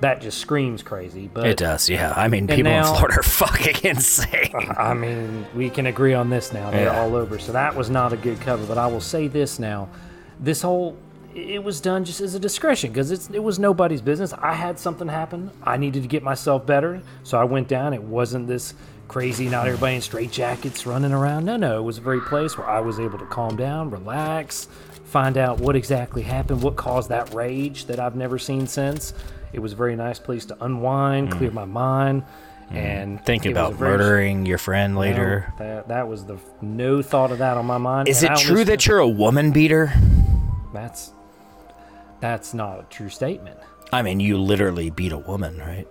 that 0.00 0.20
just 0.22 0.38
screams 0.38 0.82
crazy. 0.82 1.28
But 1.32 1.46
It 1.46 1.58
does, 1.58 1.88
yeah. 1.90 2.12
I 2.16 2.28
mean, 2.28 2.46
people 2.46 2.64
now- 2.64 2.88
in 2.90 2.96
Florida 2.96 3.18
are 3.20 3.22
fucking 3.22 3.76
insane. 3.90 4.50
Uh, 4.54 4.74
I 4.78 4.94
mean, 4.94 5.44
we 5.54 5.68
can 5.68 5.86
agree 5.86 6.14
on 6.14 6.30
this 6.30 6.52
now. 6.54 6.70
They're 6.70 6.84
Yeah. 6.86 7.00
all 7.02 7.14
over. 7.14 7.38
So 7.38 7.52
that 7.52 7.76
was 7.76 7.90
not 7.90 8.14
a 8.14 8.16
good 8.16 8.40
cover. 8.40 8.64
But 8.66 8.78
I 8.78 8.86
will 8.86 9.00
say 9.02 9.28
this 9.28 9.58
now: 9.58 9.88
this 10.40 10.62
whole 10.62 10.96
it 11.36 11.62
was 11.62 11.80
done 11.80 12.04
just 12.04 12.20
as 12.20 12.34
a 12.34 12.40
discretion 12.40 12.90
because 12.90 13.30
it 13.30 13.42
was 13.42 13.58
nobody's 13.58 14.00
business. 14.00 14.32
I 14.32 14.54
had 14.54 14.78
something 14.78 15.06
happen. 15.08 15.50
I 15.62 15.76
needed 15.76 16.02
to 16.02 16.08
get 16.08 16.22
myself 16.22 16.64
better, 16.66 17.02
so 17.24 17.38
I 17.38 17.44
went 17.44 17.68
down. 17.68 17.92
It 17.92 18.02
wasn't 18.02 18.48
this 18.48 18.72
crazy, 19.08 19.48
not 19.48 19.66
everybody 19.66 19.96
in 19.96 20.00
straight 20.00 20.32
jackets 20.32 20.86
running 20.86 21.12
around. 21.12 21.44
No, 21.44 21.56
no, 21.56 21.78
it 21.78 21.82
was 21.82 21.98
a 21.98 22.00
very 22.00 22.20
place 22.20 22.56
where 22.56 22.66
I 22.68 22.80
was 22.80 22.98
able 22.98 23.18
to 23.18 23.26
calm 23.26 23.54
down, 23.56 23.90
relax, 23.90 24.66
find 25.04 25.36
out 25.36 25.60
what 25.60 25.76
exactly 25.76 26.22
happened, 26.22 26.62
what 26.62 26.76
caused 26.76 27.10
that 27.10 27.32
rage 27.34 27.84
that 27.86 28.00
I've 28.00 28.16
never 28.16 28.38
seen 28.38 28.66
since. 28.66 29.12
It 29.52 29.60
was 29.60 29.74
a 29.74 29.76
very 29.76 29.94
nice 29.94 30.18
place 30.18 30.44
to 30.46 30.64
unwind, 30.64 31.32
clear 31.32 31.50
my 31.50 31.64
mind, 31.66 32.24
and 32.70 33.20
Mm. 33.20 33.24
Thinking 33.24 33.50
it 33.52 33.54
about 33.54 33.74
very- 33.74 33.92
murdering 33.96 34.44
your 34.46 34.58
friend 34.58 34.94
no, 34.94 35.00
later. 35.00 35.52
that 35.58 35.86
that 35.88 36.08
was 36.08 36.24
the 36.24 36.36
no 36.60 37.00
thought 37.02 37.30
of 37.30 37.38
that 37.38 37.56
on 37.56 37.64
my 37.66 37.78
mind. 37.78 38.08
Is 38.08 38.22
and 38.24 38.32
it 38.32 38.38
I 38.38 38.42
true 38.42 38.64
that 38.64 38.86
you're 38.86 38.98
a 38.98 39.08
woman 39.08 39.52
beater? 39.52 39.92
that's 40.74 41.12
that's 42.20 42.54
not 42.54 42.80
a 42.80 42.82
true 42.84 43.08
statement? 43.08 43.58
I 43.92 44.02
mean, 44.02 44.20
you 44.20 44.38
literally 44.38 44.90
beat 44.90 45.12
a 45.12 45.18
woman, 45.18 45.58
right? 45.58 45.86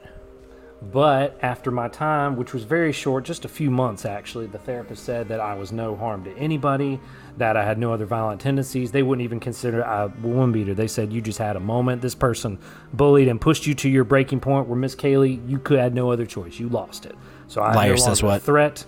But 0.82 1.40
after 1.42 1.72
my 1.72 1.88
time, 1.88 2.36
which 2.36 2.54
was 2.54 2.64
very 2.64 2.92
short, 2.92 3.24
just 3.24 3.44
a 3.46 3.48
few 3.48 3.72
months 3.72 4.06
actually, 4.06 4.46
the 4.48 4.60
therapist 4.60 5.04
said 5.04 5.30
that 5.30 5.40
I 5.40 5.56
was 5.56 5.72
no 5.72 5.96
harm 5.96 6.24
to 6.26 6.38
anybody, 6.38 7.00
that 7.38 7.58
I 7.58 7.64
had 7.64 7.80
no 7.80 7.92
other 7.94 8.06
violent 8.06 8.42
tendencies. 8.42 8.92
They 8.92 9.02
wouldn't 9.02 9.24
even 9.24 9.40
consider 9.40 9.82
a 9.82 10.12
woman 10.22 10.52
beater. 10.52 10.74
They 10.76 10.88
said 10.88 11.12
you 11.12 11.22
just 11.22 11.40
had 11.40 11.56
a 11.56 11.60
moment. 11.60 12.02
This 12.02 12.14
person 12.14 12.60
bullied 12.94 13.30
and 13.30 13.40
pushed 13.42 13.66
you 13.66 13.74
to 13.76 13.90
your 13.90 14.04
breaking 14.04 14.42
point 14.42 14.68
where 14.68 14.78
Miss 14.78 14.96
Kaylee, 14.96 15.48
you 15.50 15.58
could 15.58 15.80
had 15.80 15.96
no 15.96 16.12
other 16.12 16.26
choice. 16.26 16.60
You 16.60 16.70
lost 16.70 17.06
it. 17.06 17.16
So 17.48 17.62
I 17.62 17.74
Liar 17.74 17.92
no 17.92 17.96
says 17.96 18.22
what? 18.22 18.44
threat. 18.44 18.86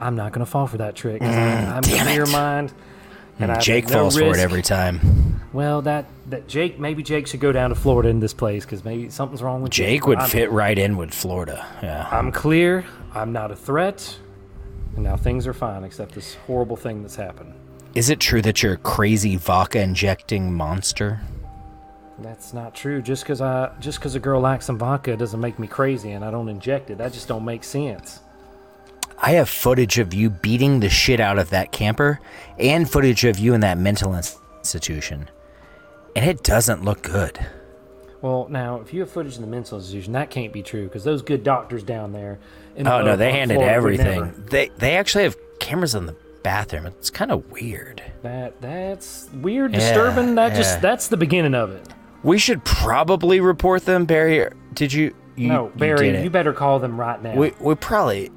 I'm 0.00 0.14
not 0.14 0.32
going 0.32 0.44
to 0.44 0.50
fall 0.50 0.66
for 0.66 0.78
that 0.78 0.94
trick. 0.94 1.20
I- 1.20 1.26
mm, 1.26 1.68
I'm 1.76 1.82
clear 1.82 2.22
it. 2.22 2.30
mind. 2.30 2.72
And 3.40 3.50
Mm, 3.52 3.60
Jake 3.60 3.86
no 3.88 3.92
falls 3.94 4.18
for 4.18 4.24
it 4.34 4.38
every 4.38 4.62
time. 4.62 5.40
Well, 5.52 5.82
that 5.82 6.06
that 6.26 6.48
Jake 6.48 6.78
maybe 6.78 7.02
Jake 7.02 7.26
should 7.26 7.40
go 7.40 7.52
down 7.52 7.70
to 7.70 7.76
Florida 7.76 8.08
in 8.08 8.20
this 8.20 8.34
place 8.34 8.64
because 8.64 8.84
maybe 8.84 9.08
something's 9.10 9.42
wrong 9.42 9.62
with 9.62 9.70
Jake 9.72 10.06
would 10.06 10.18
I'm- 10.18 10.28
fit 10.28 10.50
right 10.50 10.78
in 10.78 10.96
with 10.96 11.12
Florida. 11.14 11.64
Yeah. 11.82 12.08
I'm 12.10 12.32
clear. 12.32 12.84
I'm 13.14 13.32
not 13.32 13.50
a 13.50 13.56
threat. 13.56 14.18
And 14.94 15.04
now 15.04 15.16
things 15.16 15.46
are 15.46 15.54
fine 15.54 15.84
except 15.84 16.14
this 16.14 16.34
horrible 16.46 16.76
thing 16.76 17.02
that's 17.02 17.16
happened. 17.16 17.54
Is 17.94 18.10
it 18.10 18.20
true 18.20 18.42
that 18.42 18.62
you're 18.62 18.74
a 18.74 18.76
crazy 18.78 19.36
vodka 19.36 19.80
injecting 19.80 20.52
monster? 20.52 21.20
That's 22.18 22.52
not 22.52 22.74
true. 22.74 23.00
Just 23.00 23.22
because 23.22 23.40
I 23.40 23.70
just 23.78 23.98
because 24.00 24.14
a 24.16 24.20
girl 24.20 24.40
likes 24.40 24.66
some 24.66 24.76
vodka 24.76 25.16
doesn't 25.16 25.40
make 25.40 25.58
me 25.58 25.68
crazy, 25.68 26.10
and 26.10 26.24
I 26.24 26.30
don't 26.32 26.48
inject 26.48 26.90
it. 26.90 26.98
That 26.98 27.12
just 27.12 27.28
don't 27.28 27.44
make 27.44 27.62
sense. 27.62 28.20
I 29.20 29.32
have 29.32 29.48
footage 29.48 29.98
of 29.98 30.14
you 30.14 30.30
beating 30.30 30.80
the 30.80 30.88
shit 30.88 31.18
out 31.18 31.38
of 31.38 31.50
that 31.50 31.72
camper 31.72 32.20
and 32.58 32.88
footage 32.88 33.24
of 33.24 33.38
you 33.38 33.52
in 33.52 33.60
that 33.60 33.76
mental 33.76 34.14
institution. 34.14 35.28
And 36.14 36.28
it 36.28 36.42
doesn't 36.44 36.84
look 36.84 37.02
good. 37.02 37.44
Well, 38.22 38.48
now 38.48 38.80
if 38.80 38.92
you 38.92 39.00
have 39.00 39.10
footage 39.10 39.36
in 39.36 39.42
the 39.42 39.48
mental 39.48 39.78
institution, 39.78 40.12
that 40.12 40.30
can't 40.30 40.52
be 40.52 40.62
true 40.62 40.84
because 40.84 41.04
those 41.04 41.22
good 41.22 41.42
doctors 41.42 41.82
down 41.82 42.12
there. 42.12 42.38
In, 42.76 42.86
Oh 42.86 43.02
no, 43.02 43.12
uh, 43.12 43.16
they 43.16 43.32
handed 43.32 43.54
Florida 43.56 43.74
everything. 43.74 44.44
They 44.50 44.70
they 44.76 44.96
actually 44.96 45.24
have 45.24 45.36
cameras 45.58 45.94
in 45.94 46.06
the 46.06 46.16
bathroom. 46.42 46.86
It's 46.86 47.10
kind 47.10 47.30
of 47.30 47.50
weird. 47.50 48.02
That 48.22 48.60
that's 48.60 49.28
weird, 49.34 49.72
Yeah, 49.72 49.80
disturbing. 49.80 50.34
That 50.34 50.54
just 50.54 50.80
That's 50.80 51.08
the 51.08 51.16
beginning 51.16 51.54
of 51.54 51.70
it. 51.70 51.88
We 52.22 52.38
should 52.38 52.64
probably 52.64 53.40
report 53.40 53.84
them, 53.84 54.04
Barry. 54.04 54.50
Did 54.74 54.92
you? 54.92 55.14
you 55.36 55.48
no, 55.48 55.72
Barry, 55.76 56.08
it. 56.08 56.24
you 56.24 56.30
better 56.30 56.52
call 56.52 56.80
them 56.80 56.98
right 56.98 57.22
now. 57.22 57.36
We 57.36 57.52
we 57.60 57.74
probably. 57.76 58.30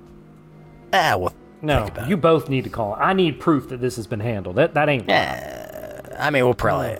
Ah, 0.93 1.15
well. 1.17 1.33
no, 1.61 1.87
you 2.07 2.17
both 2.17 2.49
need 2.49 2.63
to 2.65 2.69
call. 2.69 2.95
I 2.99 3.13
need 3.13 3.39
proof 3.39 3.69
that 3.69 3.77
this 3.81 3.95
has 3.95 4.07
been 4.07 4.19
handled. 4.19 4.55
That 4.57 4.73
that 4.73 4.89
ain't. 4.89 5.09
I 5.09 6.29
mean, 6.31 6.43
we'll 6.45 6.53
probably. 6.53 6.97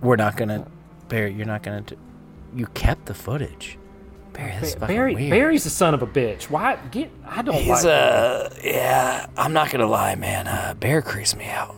We're 0.00 0.16
not 0.16 0.36
gonna. 0.36 0.66
Barry, 1.08 1.32
you're 1.32 1.46
not 1.46 1.62
gonna. 1.62 1.80
Do, 1.82 1.96
you 2.54 2.66
kept 2.68 3.06
the 3.06 3.14
footage. 3.14 3.78
Barry, 4.32 4.52
that's 4.52 4.74
fucking 4.74 4.94
Barry, 4.96 5.14
weird. 5.14 5.30
Barry's 5.30 5.64
the 5.64 5.70
son 5.70 5.92
of 5.94 6.02
a 6.02 6.06
bitch. 6.06 6.44
Why 6.44 6.76
get? 6.90 7.10
I 7.26 7.42
don't 7.42 7.54
He's 7.56 7.68
like. 7.68 7.82
him. 7.84 7.90
uh, 7.90 8.48
yeah. 8.62 9.26
I'm 9.36 9.52
not 9.52 9.70
gonna 9.70 9.86
lie, 9.86 10.14
man. 10.14 10.46
Uh, 10.46 10.74
Bear 10.78 11.02
creeps 11.02 11.34
me 11.36 11.46
out. 11.46 11.74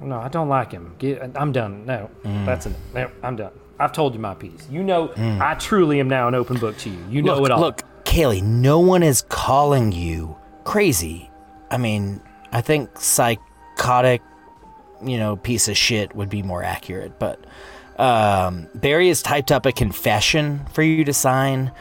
No, 0.00 0.18
I 0.18 0.28
don't 0.28 0.48
like 0.48 0.72
him. 0.72 0.94
Get, 0.98 1.20
I'm 1.34 1.52
done. 1.52 1.84
No, 1.84 2.08
Mm. 2.24 2.46
that's 2.46 2.64
it. 2.66 2.72
No, 2.94 3.10
I'm 3.22 3.36
done. 3.36 3.52
I've 3.78 3.92
told 3.92 4.14
you 4.14 4.20
my 4.20 4.34
piece. 4.34 4.66
You 4.70 4.82
know, 4.82 5.12
I 5.16 5.54
truly 5.54 6.00
am 6.00 6.08
now 6.08 6.28
an 6.28 6.34
open 6.34 6.58
book 6.58 6.76
to 6.78 6.90
you. 6.90 6.98
You 7.10 7.22
know 7.22 7.36
look, 7.36 7.46
it 7.46 7.50
all. 7.50 7.60
look, 7.60 7.82
Kaylee. 8.04 8.42
No 8.42 8.78
one 8.80 9.02
is 9.02 9.22
calling 9.28 9.92
you 9.92 10.36
crazy. 10.70 11.28
I 11.68 11.78
mean, 11.78 12.20
I 12.52 12.60
think 12.60 12.96
psychotic, 12.96 14.22
you 15.04 15.18
know, 15.18 15.34
piece 15.34 15.66
of 15.66 15.76
shit 15.76 16.14
would 16.14 16.28
be 16.28 16.44
more 16.44 16.62
accurate. 16.62 17.18
But 17.18 17.44
um, 17.98 18.68
Barry 18.76 19.08
has 19.08 19.20
typed 19.20 19.50
up 19.50 19.66
a 19.66 19.72
confession 19.72 20.64
for 20.72 20.84
you 20.84 21.04
to 21.04 21.12
sign, 21.12 21.72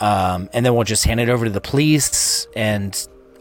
um, 0.00 0.50
and 0.52 0.66
then 0.66 0.74
we'll 0.74 0.82
just 0.82 1.04
hand 1.04 1.20
it 1.20 1.28
over 1.28 1.44
to 1.44 1.52
the 1.52 1.60
police. 1.60 2.48
And 2.56 2.92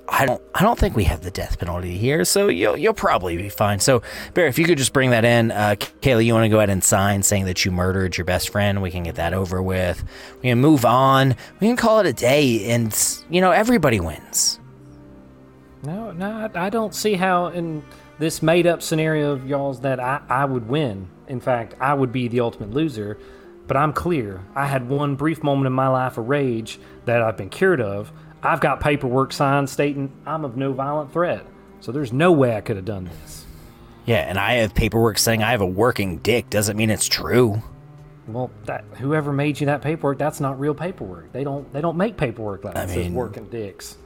I 0.08 0.28
don't, 0.28 0.40
I 0.54 0.62
don't 0.62 0.78
think 0.78 0.96
we 0.96 1.06
have 1.06 1.22
the 1.22 1.32
death 1.32 1.58
penalty 1.58 1.98
here, 1.98 2.24
so 2.24 2.50
you'll, 2.50 2.78
you'll 2.78 2.94
probably 2.94 3.38
be 3.38 3.50
fine. 3.50 3.80
So, 3.80 4.04
Barry, 4.36 4.50
if 4.50 4.60
you 4.60 4.66
could 4.66 4.78
just 4.78 4.94
bring 4.94 5.10
that 5.10 5.26
in, 5.26 5.50
uh, 5.50 5.78
Kaylee, 5.80 6.26
you 6.26 6.36
want 6.36 6.44
to 6.44 6.50
go 6.50 6.58
ahead 6.58 6.70
and 6.70 6.84
sign 6.84 7.24
saying 7.24 7.46
that 7.46 7.66
you 7.66 7.72
murdered 7.72 8.18
your 8.18 8.26
best 8.26 8.50
friend. 8.50 8.84
We 8.84 8.92
can 8.92 9.02
get 9.02 9.16
that 9.16 9.34
over 9.34 9.64
with. 9.64 10.04
We 10.44 10.50
can 10.50 10.60
move 10.60 10.86
on. 10.86 11.36
We 11.60 11.66
can 11.66 11.76
call 11.76 12.02
it 12.02 12.06
a 12.06 12.14
day, 12.14 12.70
and 12.70 12.96
you 13.32 13.42
know, 13.42 13.50
everybody 13.50 14.00
wins. 14.00 14.60
No, 15.84 16.12
no, 16.12 16.50
I, 16.54 16.66
I 16.66 16.70
don't 16.70 16.94
see 16.94 17.14
how 17.16 17.48
in 17.48 17.84
this 18.20 18.42
made 18.42 18.68
up 18.68 18.82
scenario 18.82 19.32
of 19.32 19.48
y'all's 19.48 19.82
that 19.82 20.00
I, 20.00 20.22
I 20.30 20.46
would 20.46 20.68
win. 20.68 21.10
In 21.28 21.40
fact, 21.40 21.76
I 21.80 21.94
would 21.94 22.12
be 22.12 22.28
the 22.28 22.42
ultimate 22.42 22.72
loser. 22.72 23.18
But 23.68 23.78
I'm 23.78 23.94
clear. 23.94 24.42
I 24.54 24.66
had 24.68 24.90
one 24.90 25.16
brief 25.16 25.44
moment 25.44 25.68
in 25.68 25.74
my 25.74 25.88
life 25.88 26.18
of 26.18 26.28
rage 26.28 26.80
that 27.06 27.22
I've 27.22 27.38
been 27.38 27.50
cured 27.50 27.80
of. 27.80 28.12
I've 28.44 28.60
got 28.60 28.82
paperwork 28.82 29.32
signed 29.32 29.70
stating 29.70 30.12
I'm 30.26 30.44
of 30.44 30.58
no 30.58 30.74
violent 30.74 31.14
threat. 31.14 31.46
So 31.80 31.92
there's 31.92 32.12
no 32.12 32.32
way 32.32 32.56
I 32.56 32.62
could 32.62 32.76
have 32.76 32.86
done 32.86 33.06
this. 33.06 33.46
Yeah, 34.06 34.18
and 34.28 34.38
I 34.38 34.56
have 34.56 34.74
paperwork 34.74 35.18
saying 35.18 35.42
I 35.42 35.52
have 35.52 35.62
a 35.62 35.66
working 35.66 36.18
dick. 36.18 36.50
Doesn't 36.50 36.76
mean 36.76 36.90
it's 36.90 37.08
true. 37.08 37.62
Well, 38.28 38.52
that 38.66 38.84
whoever 38.98 39.32
made 39.32 39.60
you 39.60 39.68
that 39.68 39.82
paperwork, 39.82 40.18
that's 40.18 40.40
not 40.40 40.60
real 40.60 40.74
paperwork. 40.74 41.32
They 41.32 41.44
don't 41.44 41.72
they 41.74 41.82
don't 41.82 41.98
make 41.98 42.18
paperwork 42.18 42.64
like 42.64 42.74
that. 42.74 42.90
It 42.90 42.94
says 42.94 42.98
mean- 42.98 43.14
working 43.14 43.48
dicks. 43.50 43.98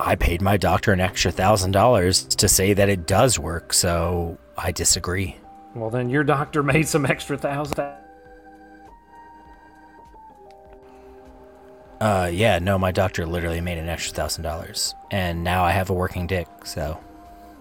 I 0.00 0.14
paid 0.14 0.40
my 0.40 0.56
doctor 0.56 0.92
an 0.92 1.00
extra 1.00 1.30
thousand 1.32 1.72
dollars 1.72 2.24
to 2.24 2.48
say 2.48 2.72
that 2.72 2.88
it 2.88 3.06
does 3.06 3.38
work, 3.38 3.72
so 3.72 4.38
I 4.56 4.72
disagree. 4.72 5.36
Well, 5.74 5.90
then 5.90 6.08
your 6.08 6.24
doctor 6.24 6.62
made 6.74 6.88
some 6.88 7.04
extra 7.06 7.36
thousand. 7.36 7.78
Uh, 12.00 12.30
yeah, 12.32 12.60
no, 12.60 12.78
my 12.78 12.92
doctor 12.92 13.26
literally 13.26 13.60
made 13.60 13.76
an 13.78 13.88
extra 13.88 14.14
thousand 14.14 14.44
dollars, 14.44 14.94
and 15.10 15.42
now 15.42 15.64
I 15.64 15.72
have 15.72 15.90
a 15.90 15.94
working 15.94 16.26
dick. 16.28 16.46
So 16.64 17.00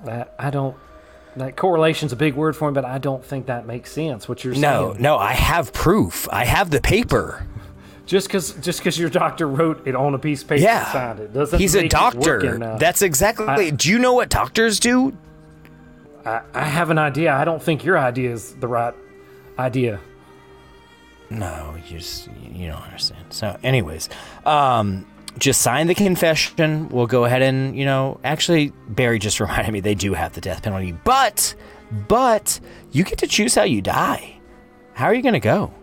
That 0.05 0.35
I 0.37 0.49
don't. 0.49 0.75
That 1.37 1.55
correlation's 1.55 2.13
a 2.13 2.15
big 2.15 2.33
word 2.33 2.55
for 2.55 2.69
me, 2.71 2.75
but 2.75 2.85
I 2.85 2.97
don't 2.97 3.23
think 3.23 3.45
that 3.45 3.67
makes 3.67 3.91
sense. 3.91 4.27
What 4.27 4.43
you're 4.43 4.53
saying? 4.53 4.61
no, 4.61 4.95
no, 4.99 5.17
I 5.17 5.33
have 5.33 5.71
proof. 5.73 6.27
I 6.31 6.45
have 6.45 6.71
the 6.71 6.81
paper. 6.81 7.45
Just 8.07 8.27
because 8.27 8.53
just 8.53 8.79
because 8.79 8.97
your 8.97 9.09
doctor 9.09 9.47
wrote 9.47 9.85
it 9.85 9.93
on 9.95 10.15
a 10.15 10.17
piece 10.19 10.41
of 10.41 10.47
paper 10.47 10.63
Yeah, 10.63 10.79
and 10.79 10.87
signed 10.91 11.19
it 11.19 11.33
doesn't. 11.33 11.59
He's 11.59 11.75
make 11.75 11.85
a 11.85 11.89
doctor. 11.89 12.63
uh, 12.63 12.77
That's 12.77 13.01
exactly. 13.03 13.69
do 13.71 13.89
you 13.89 13.99
know 13.99 14.13
what 14.13 14.29
doctors 14.29 14.79
do? 14.79 15.15
I, 16.25 16.41
I 16.53 16.63
have 16.65 16.89
an 16.89 16.97
idea. 16.97 17.33
I 17.33 17.45
don't 17.45 17.61
think 17.61 17.83
your 17.83 17.97
idea 17.99 18.31
is 18.31 18.55
the 18.55 18.67
right 18.67 18.93
idea. 19.59 19.99
No, 21.29 21.75
you 21.75 21.97
just 21.99 22.29
you 22.53 22.67
don't 22.69 22.81
understand. 22.81 23.25
So, 23.33 23.57
anyways, 23.61 24.07
um, 24.45 25.05
just 25.37 25.61
sign 25.61 25.87
the 25.87 25.95
confession. 25.95 26.87
We'll 26.89 27.07
go 27.07 27.25
ahead 27.25 27.41
and 27.41 27.77
you 27.77 27.83
know, 27.85 28.19
actually, 28.23 28.71
Barry 28.87 29.19
just 29.19 29.39
reminded 29.41 29.71
me 29.73 29.81
they 29.81 29.95
do 29.95 30.13
have 30.13 30.33
the 30.33 30.41
death 30.41 30.63
penalty, 30.63 30.93
but 30.93 31.53
but 32.07 32.59
you 32.91 33.03
get 33.03 33.17
to 33.19 33.27
choose 33.27 33.53
how 33.55 33.63
you 33.63 33.81
die. 33.81 34.39
How 34.93 35.05
are 35.07 35.13
you 35.13 35.21
gonna 35.21 35.39
go? 35.41 35.73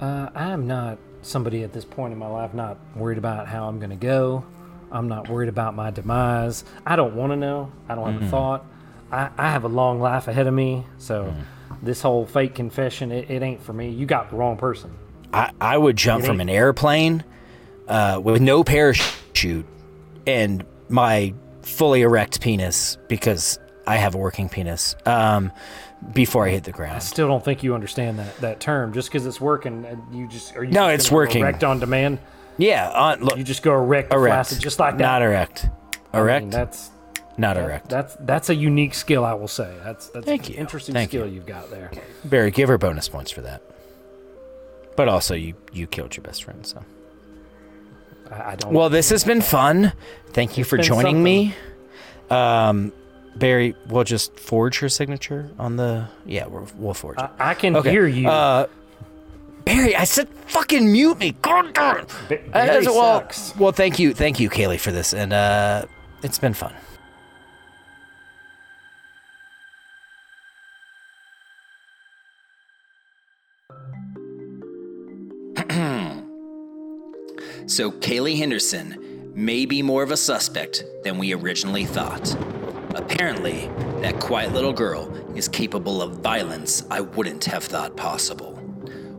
Uh, 0.00 0.28
I'm 0.34 0.66
not 0.66 0.98
somebody 1.22 1.62
at 1.62 1.72
this 1.72 1.84
point 1.84 2.12
in 2.12 2.18
my 2.18 2.26
life 2.26 2.52
not 2.54 2.76
worried 2.94 3.18
about 3.18 3.46
how 3.46 3.68
I'm 3.68 3.78
going 3.78 3.90
to 3.90 3.96
go. 3.96 4.44
I'm 4.92 5.08
not 5.08 5.28
worried 5.28 5.48
about 5.48 5.74
my 5.74 5.90
demise. 5.90 6.64
I 6.86 6.96
don't 6.96 7.16
want 7.16 7.32
to 7.32 7.36
know. 7.36 7.72
I 7.88 7.94
don't 7.94 8.12
have 8.12 8.22
a 8.22 8.28
thought. 8.28 8.64
I, 9.10 9.30
I 9.36 9.50
have 9.50 9.64
a 9.64 9.68
long 9.68 10.00
life 10.00 10.28
ahead 10.28 10.46
of 10.46 10.54
me. 10.54 10.86
So 10.98 11.34
this 11.82 12.00
whole 12.00 12.26
fake 12.26 12.54
confession, 12.54 13.10
it, 13.10 13.30
it 13.30 13.42
ain't 13.42 13.62
for 13.62 13.72
me. 13.72 13.90
You 13.90 14.06
got 14.06 14.30
the 14.30 14.36
wrong 14.36 14.56
person. 14.56 14.92
I, 15.32 15.50
I 15.60 15.78
would 15.78 15.96
jump 15.96 16.24
from 16.24 16.40
an 16.40 16.48
airplane 16.48 17.24
uh, 17.88 18.20
with 18.22 18.40
no 18.40 18.62
parachute 18.62 19.66
and 20.26 20.64
my 20.88 21.34
fully 21.62 22.02
erect 22.02 22.40
penis 22.40 22.98
because 23.08 23.58
I 23.86 23.96
have 23.96 24.14
a 24.14 24.18
working 24.18 24.48
penis. 24.48 24.96
Um, 25.06 25.52
before 26.12 26.46
I 26.46 26.50
hit 26.50 26.64
the 26.64 26.72
ground. 26.72 26.96
I 26.96 26.98
still 26.98 27.28
don't 27.28 27.44
think 27.44 27.62
you 27.62 27.74
understand 27.74 28.18
that, 28.18 28.36
that 28.38 28.60
term. 28.60 28.92
Just 28.92 29.08
because 29.08 29.26
it's 29.26 29.40
working, 29.40 29.86
you 30.12 30.28
just 30.28 30.54
are 30.56 30.64
you 30.64 30.70
No, 30.70 30.90
just 30.92 31.06
it's 31.06 31.12
working. 31.12 31.42
Erect 31.42 31.64
on 31.64 31.80
demand. 31.80 32.18
Yeah, 32.58 32.90
on 32.90 33.20
look, 33.20 33.36
You 33.36 33.44
just 33.44 33.62
go 33.62 33.74
erect, 33.74 34.12
erect, 34.12 34.32
flaccid, 34.32 34.60
just 34.60 34.78
like 34.78 34.98
that. 34.98 35.02
Not 35.02 35.22
erect. 35.22 35.66
I 36.12 36.18
mean, 36.18 36.22
Erect, 36.22 36.50
that's 36.52 36.90
not 37.36 37.56
erect. 37.56 37.88
that's 37.88 38.16
that's 38.20 38.48
a 38.48 38.54
unique 38.54 38.94
skill. 38.94 39.24
I 39.24 39.34
will 39.34 39.48
say. 39.48 39.74
That's 39.82 40.08
that's 40.08 40.24
Thank 40.24 40.46
an 40.48 40.54
you. 40.54 40.60
interesting 40.60 40.94
Thank 40.94 41.10
skill 41.10 41.26
you. 41.26 41.36
have 41.40 41.46
got 41.46 41.70
there. 41.70 41.90
Barry, 42.24 42.52
give 42.52 42.68
her 42.68 42.78
bonus 42.78 43.08
points 43.08 43.32
for 43.32 43.40
that. 43.40 43.62
But 44.96 45.08
also, 45.08 45.34
you 45.34 45.54
you 45.72 45.88
killed 45.88 46.16
your 46.16 46.22
best 46.22 46.44
friend, 46.44 46.64
so. 46.64 46.84
I, 48.30 48.52
I 48.52 48.56
don't. 48.56 48.72
Well, 48.72 48.88
this 48.90 49.10
has 49.10 49.24
been 49.24 49.40
fun. 49.40 49.92
Thank 50.28 50.56
you 50.56 50.62
for 50.64 50.76
been 50.76 50.84
joining 50.84 51.22
me. 51.22 51.54
Um, 52.30 52.92
Barry, 53.36 53.74
we'll 53.88 54.04
just 54.04 54.38
forge 54.38 54.78
her 54.78 54.88
signature 54.88 55.50
on 55.58 55.76
the. 55.76 56.08
Yeah, 56.26 56.46
we're, 56.46 56.64
we'll 56.76 56.94
forge 56.94 57.18
it. 57.18 57.30
I, 57.38 57.50
I 57.50 57.54
can 57.54 57.76
Okay, 57.76 57.90
hear 57.90 58.06
you. 58.06 58.28
Uh, 58.28 58.66
Barry, 59.64 59.96
I 59.96 60.04
said 60.04 60.28
fucking 60.46 60.90
mute 60.92 61.18
me. 61.18 61.32
God 61.42 61.72
darn 61.74 62.00
it. 62.04 62.08
Ba- 62.28 62.40
Uh, 62.48 62.66
Barry 62.66 62.84
well, 62.86 63.20
sucks. 63.20 63.56
well, 63.56 63.72
thank 63.72 63.98
you, 63.98 64.14
thank 64.14 64.38
you, 64.38 64.48
Kaylee, 64.50 64.78
for 64.78 64.92
this, 64.92 65.14
and 65.14 65.32
uh, 65.32 65.86
it's 66.22 66.38
been 66.38 66.54
fun. 66.54 66.74
So 77.66 77.90
Kaylee 77.90 78.36
Henderson 78.36 79.32
may 79.34 79.64
be 79.64 79.82
more 79.82 80.02
of 80.02 80.10
a 80.10 80.16
suspect 80.16 80.84
than 81.02 81.16
we 81.18 81.32
originally 81.34 81.86
thought. 81.86 82.36
Apparently, 82.94 83.68
that 84.02 84.20
quiet 84.20 84.52
little 84.52 84.72
girl 84.72 85.12
is 85.36 85.48
capable 85.48 86.00
of 86.00 86.18
violence 86.18 86.84
I 86.90 87.00
wouldn't 87.00 87.44
have 87.46 87.64
thought 87.64 87.96
possible. 87.96 88.52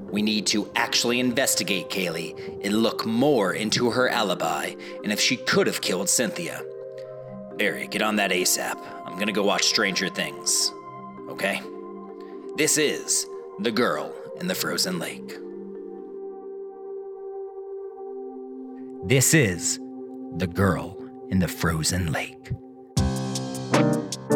We 0.10 0.22
need 0.22 0.48
to 0.48 0.72
actually 0.76 1.20
investigate 1.20 1.90
Kaylee 1.90 2.64
and 2.64 2.82
look 2.82 3.06
more 3.06 3.54
into 3.54 3.92
her 3.92 4.08
alibi 4.08 4.76
and 5.04 5.12
if 5.12 5.20
she 5.20 5.36
could 5.36 5.68
have 5.68 5.82
killed 5.82 6.08
Cynthia. 6.08 6.64
Barry, 7.58 7.88
get 7.88 8.02
on 8.02 8.16
that 8.16 8.32
ASAP. 8.32 8.78
I'm 9.06 9.20
gonna 9.20 9.34
go 9.34 9.44
watch 9.44 9.64
Stranger 9.64 10.08
Things. 10.08 10.72
Okay? 11.28 11.62
This 12.56 12.78
is 12.78 13.28
The 13.60 13.72
Girl 13.72 14.14
in 14.40 14.48
the 14.48 14.56
Frozen 14.56 15.00
Lake. 15.00 15.38
This 19.04 19.34
is 19.34 19.80
The 20.38 20.48
Girl 20.48 20.98
in 21.30 21.40
the 21.40 21.48
Frozen 21.50 22.14
Lake 22.14 22.52
you 23.74 24.35